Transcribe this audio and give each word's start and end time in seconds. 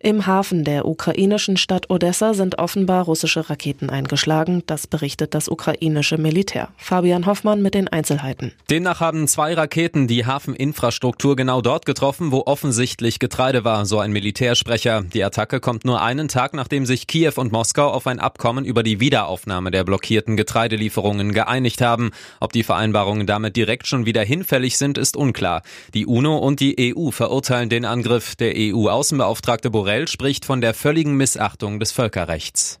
Im 0.00 0.28
Hafen 0.28 0.62
der 0.62 0.86
ukrainischen 0.86 1.56
Stadt 1.56 1.90
Odessa 1.90 2.32
sind 2.32 2.60
offenbar 2.60 3.06
russische 3.06 3.50
Raketen 3.50 3.90
eingeschlagen. 3.90 4.62
Das 4.66 4.86
berichtet 4.86 5.34
das 5.34 5.48
ukrainische 5.48 6.18
Militär. 6.18 6.68
Fabian 6.76 7.26
Hoffmann 7.26 7.62
mit 7.62 7.74
den 7.74 7.88
Einzelheiten. 7.88 8.52
Demnach 8.70 9.00
haben 9.00 9.26
zwei 9.26 9.54
Raketen 9.54 10.06
die 10.06 10.24
Hafeninfrastruktur 10.24 11.34
genau 11.34 11.62
dort 11.62 11.84
getroffen, 11.84 12.30
wo 12.30 12.44
offensichtlich 12.46 13.18
Getreide 13.18 13.64
war, 13.64 13.86
so 13.86 13.98
ein 13.98 14.12
Militärsprecher. 14.12 15.02
Die 15.02 15.24
Attacke 15.24 15.58
kommt 15.58 15.84
nur 15.84 16.00
einen 16.00 16.28
Tag, 16.28 16.54
nachdem 16.54 16.86
sich 16.86 17.08
Kiew 17.08 17.32
und 17.34 17.50
Moskau 17.50 17.88
auf 17.88 18.06
ein 18.06 18.20
Abkommen 18.20 18.64
über 18.64 18.84
die 18.84 19.00
Wiederaufnahme 19.00 19.72
der 19.72 19.82
blockierten 19.82 20.36
Getreidelieferungen 20.36 21.32
geeinigt 21.32 21.80
haben. 21.80 22.12
Ob 22.38 22.52
die 22.52 22.62
Vereinbarungen 22.62 23.26
damit 23.26 23.56
direkt 23.56 23.88
schon 23.88 24.06
wieder 24.06 24.22
hinfällig 24.22 24.78
sind, 24.78 24.96
ist 24.96 25.16
unklar. 25.16 25.62
Die 25.92 26.06
UNO 26.06 26.38
und 26.38 26.60
die 26.60 26.94
EU 26.96 27.10
verurteilen 27.10 27.68
den 27.68 27.84
Angriff. 27.84 28.36
Der 28.36 28.52
EU-Außenbeauftragte 28.56 29.70
Borrell 29.88 30.06
spricht 30.06 30.44
von 30.44 30.60
der 30.60 30.74
völligen 30.74 31.16
Missachtung 31.16 31.80
des 31.80 31.92
Völkerrechts. 31.92 32.78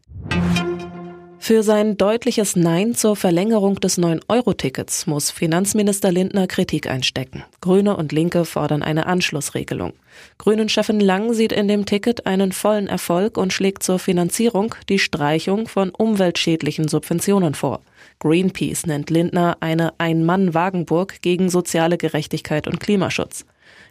Für 1.38 1.62
sein 1.62 1.96
deutliches 1.96 2.54
Nein 2.54 2.94
zur 2.94 3.16
Verlängerung 3.16 3.76
des 3.76 3.98
9-Euro-Tickets 3.98 5.06
muss 5.06 5.30
Finanzminister 5.30 6.12
Lindner 6.12 6.46
Kritik 6.46 6.86
einstecken. 6.86 7.44
Grüne 7.62 7.96
und 7.96 8.12
Linke 8.12 8.44
fordern 8.44 8.82
eine 8.82 9.06
Anschlussregelung. 9.06 9.94
Grünen-Chefin 10.36 11.00
Lang 11.00 11.32
sieht 11.32 11.52
in 11.52 11.66
dem 11.66 11.86
Ticket 11.86 12.26
einen 12.26 12.52
vollen 12.52 12.88
Erfolg 12.88 13.38
und 13.38 13.54
schlägt 13.54 13.82
zur 13.82 13.98
Finanzierung 13.98 14.74
die 14.90 14.98
Streichung 14.98 15.66
von 15.66 15.88
umweltschädlichen 15.88 16.88
Subventionen 16.88 17.54
vor. 17.54 17.80
Greenpeace 18.18 18.84
nennt 18.84 19.08
Lindner 19.08 19.56
eine 19.60 19.98
Ein-Mann-Wagenburg 19.98 21.22
gegen 21.22 21.48
soziale 21.48 21.96
Gerechtigkeit 21.96 22.68
und 22.68 22.80
Klimaschutz. 22.80 23.46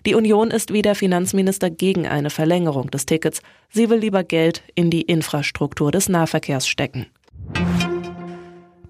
Die 0.06 0.16
Union 0.16 0.52
ist 0.52 0.72
wie 0.72 0.82
der 0.82 0.96
Finanzminister 0.96 1.70
gegen 1.70 2.08
eine 2.08 2.30
Verlängerung 2.30 2.90
des 2.92 3.06
Tickets. 3.06 3.42
Sie 3.70 3.90
will 3.90 4.00
lieber 4.00 4.24
Geld 4.24 4.64
in 4.76 4.90
die 4.90 5.02
Infrastruktur 5.02 5.92
des 5.92 6.10
Nahverkehrs 6.10 6.68
stecken. 6.68 7.08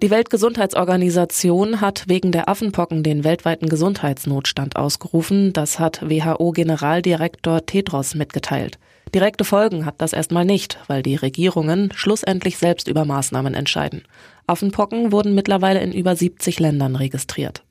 Die 0.00 0.10
Weltgesundheitsorganisation 0.10 1.80
hat 1.80 2.04
wegen 2.06 2.30
der 2.30 2.48
Affenpocken 2.48 3.02
den 3.02 3.24
weltweiten 3.24 3.68
Gesundheitsnotstand 3.68 4.76
ausgerufen. 4.76 5.52
Das 5.52 5.80
hat 5.80 6.08
WHO-Generaldirektor 6.08 7.66
Tedros 7.66 8.14
mitgeteilt. 8.14 8.78
Direkte 9.12 9.42
Folgen 9.44 9.86
hat 9.86 9.96
das 9.98 10.12
erstmal 10.12 10.44
nicht, 10.44 10.78
weil 10.86 11.02
die 11.02 11.16
Regierungen 11.16 11.90
schlussendlich 11.96 12.58
selbst 12.58 12.86
über 12.86 13.04
Maßnahmen 13.04 13.54
entscheiden. 13.54 14.02
Affenpocken 14.46 15.10
wurden 15.10 15.34
mittlerweile 15.34 15.80
in 15.80 15.92
über 15.92 16.14
70 16.14 16.60
Ländern 16.60 16.94
registriert. 16.94 17.64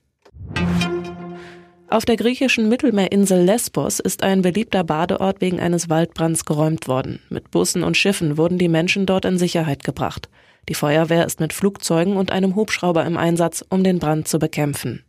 Auf 1.89 2.03
der 2.03 2.17
griechischen 2.17 2.67
Mittelmeerinsel 2.67 3.41
Lesbos 3.41 4.02
ist 4.02 4.21
ein 4.21 4.41
beliebter 4.41 4.83
Badeort 4.83 5.39
wegen 5.39 5.61
eines 5.61 5.89
Waldbrands 5.89 6.44
geräumt 6.44 6.89
worden. 6.89 7.21
Mit 7.29 7.49
Bussen 7.49 7.83
und 7.83 7.95
Schiffen 7.95 8.38
wurden 8.38 8.57
die 8.57 8.67
Menschen 8.67 9.05
dort 9.05 9.23
in 9.23 9.38
Sicherheit 9.38 9.85
gebracht. 9.85 10.27
Die 10.67 10.73
Feuerwehr 10.73 11.25
ist 11.25 11.39
mit 11.39 11.53
Flugzeugen 11.53 12.17
und 12.17 12.29
einem 12.29 12.55
Hubschrauber 12.55 13.05
im 13.05 13.16
Einsatz, 13.16 13.63
um 13.69 13.85
den 13.85 13.99
Brand 13.99 14.27
zu 14.27 14.38
bekämpfen. 14.38 15.05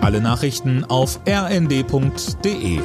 Alle 0.00 0.20
Nachrichten 0.20 0.84
auf 0.84 1.18
rnd.de 1.26 2.78